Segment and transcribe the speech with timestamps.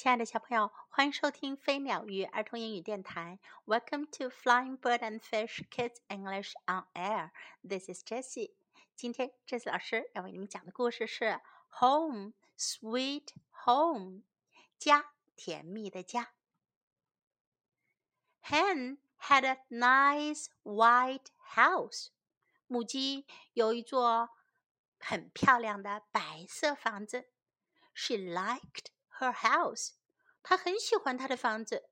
[0.00, 3.38] 亲爱的小朋友，欢迎收听飞鸟鱼儿童英语电台。
[3.64, 7.30] Welcome to Flying Bird and Fish Kids English on Air.
[7.66, 8.54] This is Jessie.
[8.94, 11.24] 今天 Jessie 老师要为你们讲的故事是《
[11.80, 13.28] Home Sweet
[13.64, 14.22] Home》，
[14.78, 16.32] 家，甜蜜的家。
[18.42, 22.08] Hen had a nice white house.
[22.66, 24.30] 母鸡有一座
[24.98, 27.30] 很漂亮的白色房子。
[27.94, 28.86] She liked
[29.20, 29.92] her house.
[30.42, 31.88] 她很喜欢她的房子。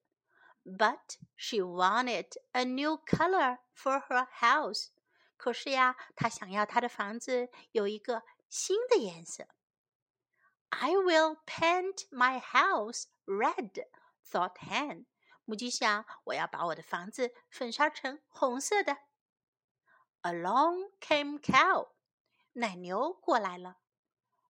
[0.64, 4.88] But she wanted a new color for her house.
[5.36, 9.46] 可是呀，她想要她的房子有一个新的颜色。
[10.70, 13.86] I will paint my house red,
[14.26, 15.06] thought Hen.
[15.44, 18.96] 母鸡想，我要把我的房子粉刷成红色的。
[20.22, 21.90] Along came cow.
[22.54, 23.76] 奶牛过来了。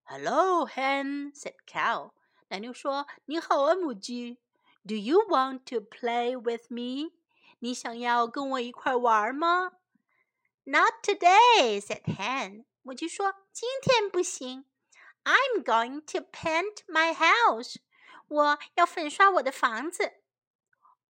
[0.05, 2.13] Hello, hen, said cow.
[2.49, 4.39] 奶牛说：“你好啊，母鸡。
[4.87, 7.13] Do you want to play with me？
[7.61, 9.73] 你想要跟我一块玩吗？”
[10.65, 12.65] Not today, said hen.
[12.83, 14.65] 母鸡说：“今天不行。
[15.25, 17.77] I'm going to paint my house.
[18.29, 20.13] 我要粉刷我的房子。”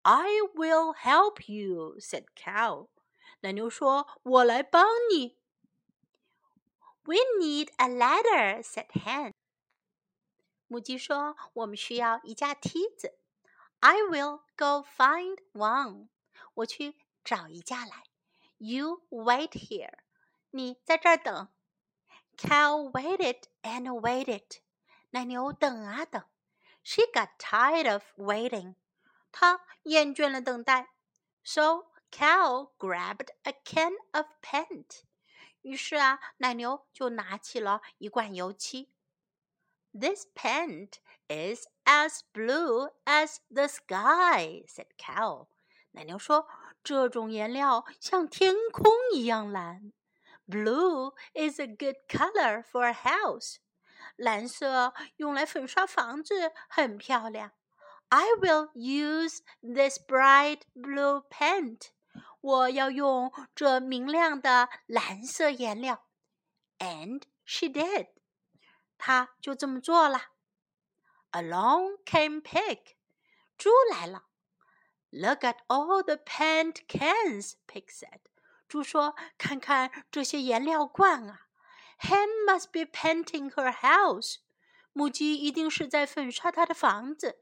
[0.02, 2.88] I will help you, said cow.
[3.40, 5.36] 奶牛说：“我来帮你。”
[7.04, 9.32] We need a ladder," said Hen.
[10.69, 13.17] 母鸡说：“我们需要一架梯子。”
[13.81, 16.09] I will go find one.
[16.53, 18.03] 我去找一架来。
[18.59, 19.97] You wait here.
[20.51, 21.47] 你在这儿等。
[22.37, 24.59] Cow waited and waited.
[25.09, 26.23] 奶牛等啊等。
[26.83, 28.75] She got tired of waiting.
[29.31, 30.89] 她厌倦了等待。
[31.43, 35.01] So cow grabbed a can of paint.
[35.61, 38.91] 于是啊，奶牛就拿起了一罐油漆。
[39.92, 45.46] This paint is as blue as the sky," said Cow.
[45.92, 49.92] 奶牛说：“这种颜料像天空一样蓝。
[50.46, 53.58] Blue is a good color for a house.
[54.16, 57.52] 蓝色用来粉刷房子很漂亮。
[58.08, 61.90] I will use this bright blue paint.
[62.40, 66.04] 我要用这明亮的蓝色颜料。
[66.78, 68.08] And she did，
[68.98, 70.30] 她就这么做了。
[71.32, 72.96] Along came pig，
[73.56, 74.24] 猪来了。
[75.10, 78.20] Look at all the paint cans，pig said。
[78.68, 81.42] 猪说：“看看这些颜料罐啊。”
[82.00, 84.38] Hen must be painting her house，
[84.92, 87.40] 母鸡一定是在粉刷她的房子。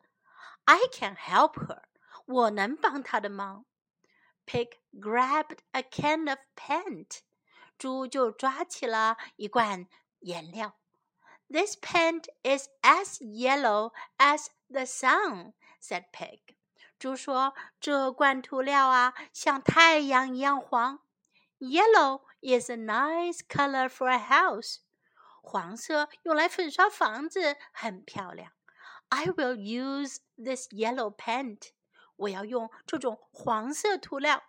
[0.65, 1.85] I can help her，
[2.27, 3.65] 我能帮她的忙。
[4.47, 7.21] Pig grabbed a can of paint.
[7.79, 9.89] 猪就抓起了一罐
[10.21, 10.77] 颜料。
[11.51, 16.57] This paint is as yellow as the sun," said Pig.
[16.99, 21.01] 猪说：“这罐涂料啊，像太阳一样黄。
[21.59, 24.79] Yellow is a nice color for a house.
[25.43, 28.53] 黄色用来粉刷房子很漂亮。
[29.09, 31.71] I will use this yellow paint.
[32.17, 34.43] 我要用这种黄色涂料。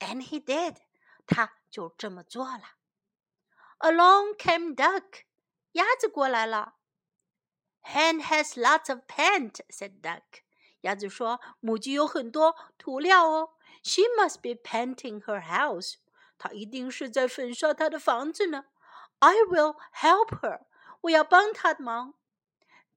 [0.00, 0.76] And he did，
[1.26, 2.74] 他就这么做了。
[3.78, 5.22] Along came duck，
[5.72, 6.76] 鸭子过来了。
[7.82, 10.42] Hen has lots of paint，said duck。
[10.80, 13.54] 鸭子说：“母鸡有很多涂料哦。
[13.82, 15.94] She must be painting her house。
[16.38, 18.66] 她一定是在粉刷她的房子呢。
[19.20, 20.66] I will help her。
[21.02, 22.14] 我要帮她忙。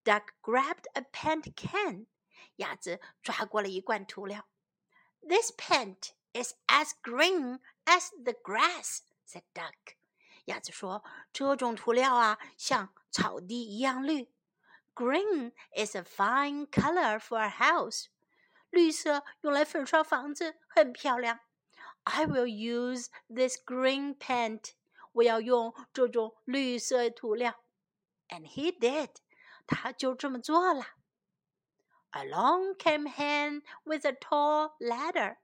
[0.03, 2.07] Duck grabbed a paint can。
[2.55, 4.47] 鸭子抓过了一罐涂料。
[5.21, 9.95] This paint is as green as the grass," said Duck.
[10.45, 14.31] 鸭子说：“这种涂料啊，像草地一样绿。
[14.95, 18.07] Green is a fine color for a house.
[18.69, 21.39] 绿色用来粉刷房子很漂亮。
[22.03, 24.71] I will use this green paint.
[25.13, 27.63] 我要用这种绿色涂料。
[28.27, 29.09] And he did.
[29.65, 30.83] 他就这么做了。
[32.11, 35.37] Along came Hen with a tall ladder.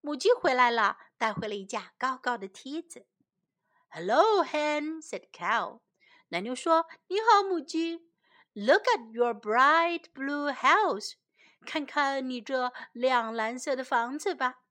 [0.00, 3.06] 母鸡回来了，带回了一架高高的梯子。
[3.90, 5.80] Hello, Hen said Cow.
[6.28, 8.08] 奶牛说：“你好，母鸡。
[8.52, 11.14] Look at your bright blue house.
[11.64, 14.62] 看看你这亮蓝色的房子吧。”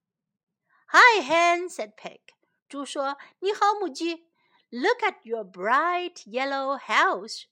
[0.91, 2.21] Hi, Hen said Pig.
[2.67, 4.29] 猪说：“你好，母鸡。
[4.69, 7.45] Look at your bright yellow house.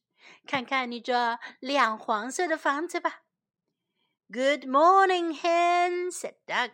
[0.46, 3.22] 看看你这亮黄色的房子吧。”
[4.32, 6.72] Good morning, hen," said Duck.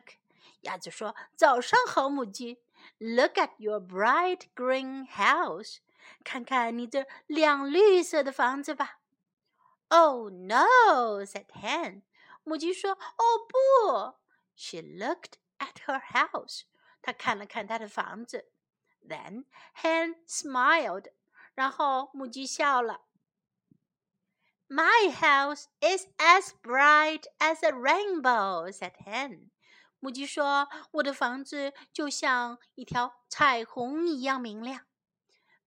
[0.62, 2.62] 鸭子说：“早上好，母鸡。
[3.00, 5.78] Look at your bright green house.
[6.24, 9.00] 看看你这亮绿色的房子吧。”
[9.90, 12.02] Oh no, said Hen.
[12.44, 14.18] 母鸡说：“哦不。”
[14.56, 16.64] She looked at her house.
[17.02, 18.50] 她看了看她的房子。
[19.08, 21.12] Then Hen smiled.
[21.54, 23.02] 然后母鸡笑了。
[24.70, 29.52] My house is as bright as a rainbow," said Hen.
[30.03, 34.81] 母鸡说：“我的房子就像一条彩虹一样明亮。”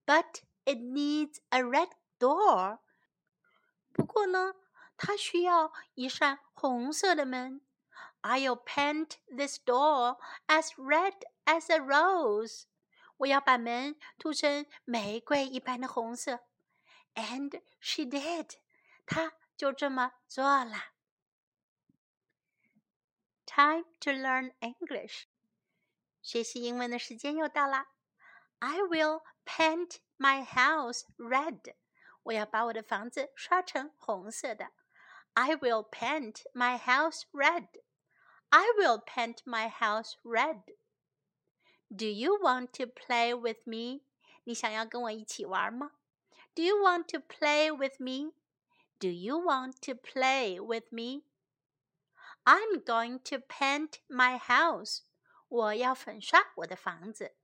[0.04, 1.88] But it needs a red
[2.18, 2.80] door.
[3.94, 4.52] 不过呢，
[4.98, 7.62] 它需要一扇红色的门。
[8.20, 10.18] I'll paint this door
[10.48, 11.14] as red
[11.46, 12.64] as a rose.
[13.16, 16.40] 我要把门涂成玫瑰一般的红色。
[17.14, 18.50] And she did.
[19.06, 20.95] 她就这么做了。
[23.55, 25.25] Time to learn English.
[26.21, 27.87] 学习英文的时间又到啦。
[28.59, 31.75] I will paint my house red.
[32.23, 34.71] 我要把我的房子刷成红色的。
[35.33, 37.67] I will paint my house red.
[38.49, 40.63] I will paint my house red.
[41.89, 44.01] Do you want to play with me?
[44.43, 45.91] 你想要跟我一起玩吗？
[46.53, 48.33] Do you want to play with me?
[48.99, 51.23] Do you want to play with me?
[52.45, 55.01] I'm going to paint my house.
[55.47, 57.35] 我要粉刷我的房子。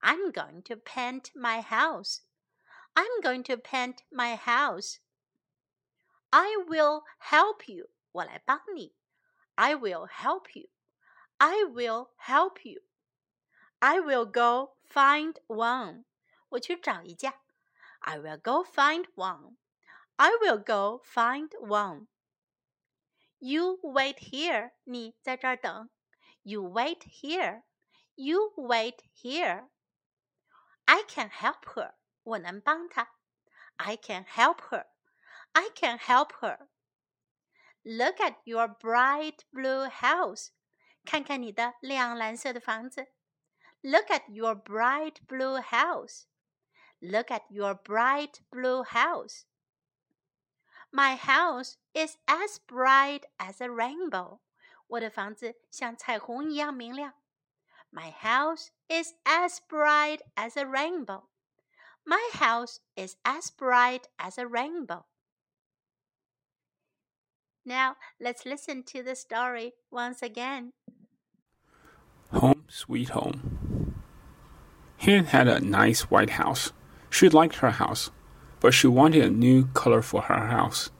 [0.00, 2.20] I'm going to paint my house.
[2.94, 4.98] I'm going to paint my house.
[6.30, 7.90] I will help you.
[8.12, 8.94] 我来帮你。
[9.54, 10.68] I will help you.
[11.38, 12.82] I will help you.
[13.78, 16.04] I will go find one.
[16.50, 17.40] 我去找一架。
[18.00, 19.56] I will go find one.
[20.16, 22.06] I will go find one.
[23.40, 24.72] You wait here.
[24.84, 25.90] 你在这儿等。
[26.42, 27.62] You wait here.
[28.14, 29.68] You wait here.
[30.86, 31.94] I can help her.
[32.22, 33.08] 我能帮她。
[33.76, 34.86] I can help her.
[35.52, 36.68] I can help her.
[37.82, 40.50] Look at your bright blue house.
[41.04, 43.12] 看看你的亮蓝色的房子。
[43.82, 46.24] Look at your bright blue house.
[47.00, 49.44] Look at your bright blue house.
[50.90, 54.40] My house is as bright as a rainbow.
[54.88, 57.14] 我的房子像彩虹一样明亮。
[57.90, 61.24] My house is as bright as a rainbow.
[62.04, 65.04] My house is as bright as a rainbow.
[67.64, 70.72] Now let's listen to the story once again.
[72.32, 74.02] Home Sweet Home.
[74.98, 76.72] Hen had a nice white house.
[77.10, 78.10] She liked her house,
[78.61, 80.91] but she wanted a new color for her house.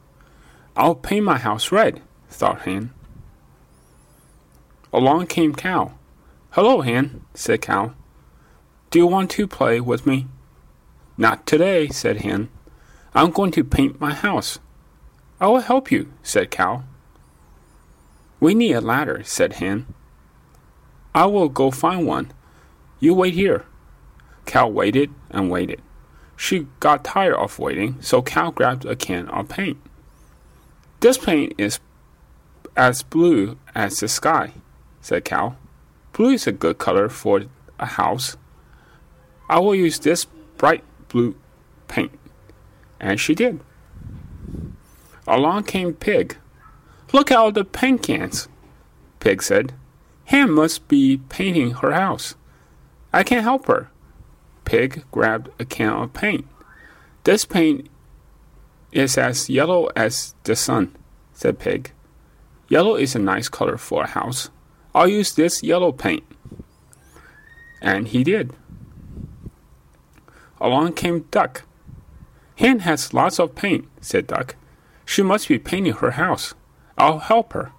[0.75, 2.91] I'll paint my house red, thought Hen.
[4.91, 5.93] Along came Cow.
[6.49, 7.93] Hello, Hen, said Cow.
[8.89, 10.27] Do you want to play with me?
[11.17, 12.49] Not today, said Hen.
[13.13, 14.59] I'm going to paint my house.
[15.39, 16.83] I will help you, said Cow.
[18.39, 19.85] We need a ladder, said Hen.
[21.13, 22.33] I will go find one.
[22.99, 23.65] You wait here.
[24.45, 25.81] Cow waited and waited.
[26.41, 29.77] She got tired of waiting, so Cow grabbed a can of paint.
[30.99, 31.79] This paint is
[32.75, 34.53] as blue as the sky,
[35.01, 35.55] said Cow.
[36.13, 37.43] Blue is a good color for
[37.77, 38.37] a house.
[39.51, 40.25] I will use this
[40.57, 41.35] bright blue
[41.87, 42.17] paint.
[42.99, 43.59] And she did.
[45.27, 46.37] Along came Pig.
[47.13, 48.49] Look at all the paint cans,
[49.19, 49.73] Pig said.
[50.25, 52.33] Hen must be painting her house.
[53.13, 53.91] I can't help her.
[54.71, 56.47] Pig grabbed a can of paint.
[57.25, 57.89] This paint
[58.93, 60.95] is as yellow as the sun,
[61.33, 61.91] said Pig.
[62.69, 64.49] Yellow is a nice color for a house.
[64.95, 66.23] I'll use this yellow paint.
[67.81, 68.53] And he did.
[70.61, 71.63] Along came Duck.
[72.55, 74.55] Hen has lots of paint, said Duck.
[75.03, 76.53] She must be painting her house.
[76.97, 77.73] I'll help her.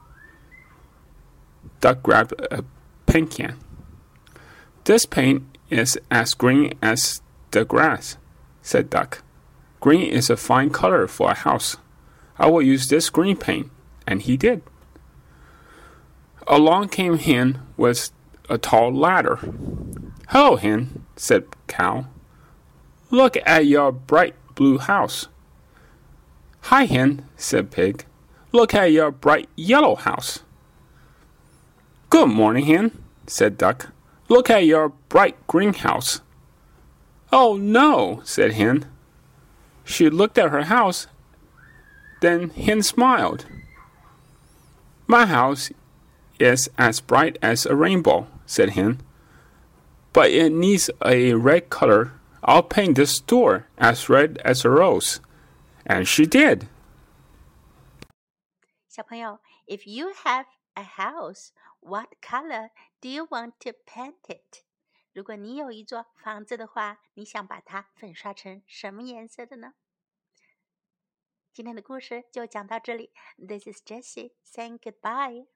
[1.81, 2.63] Duck grabbed a
[3.07, 3.57] paint can.
[4.85, 8.17] This paint is as green as the grass,
[8.63, 9.23] said Duck.
[9.81, 11.77] Green is a fine color for a house.
[12.39, 13.71] I will use this green paint.
[14.07, 14.63] And he did.
[16.47, 18.11] Along came Hen with
[18.49, 19.39] a tall ladder.
[20.29, 22.07] Hello, Hen, said Cow.
[23.11, 25.29] Look at your bright blue house.
[26.63, 28.07] Hi, hen, said Pig.
[28.53, 30.41] Look at your bright yellow house.
[32.09, 33.91] Good morning, hen, said Duck.
[34.32, 36.22] Look at your bright green house.
[37.32, 38.86] Oh, no, said Hen.
[39.84, 41.08] She looked at her house.
[42.22, 43.46] Then Hen smiled.
[45.08, 45.72] My house
[46.40, 49.00] is as bright as a rainbow, said Hen.
[50.14, 52.14] But it needs a red color.
[52.44, 55.22] I'll paint this door as red as a rose.
[55.86, 56.68] And she did.
[58.90, 64.64] 小朋友，If you have a house, what color do you want to paint it？
[65.14, 69.74] 如果你有一座房子的话，你想把它粉刷成什么颜色的呢？
[71.52, 73.12] 今天的故事就讲到这里。
[73.38, 75.48] This is Jessie saying goodbye.